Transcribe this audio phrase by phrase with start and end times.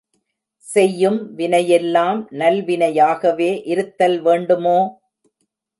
[0.67, 4.79] செய்யும் வினையெல்லாம் நல்லவினையாகவே இருத்தல் வேண்டுமோ?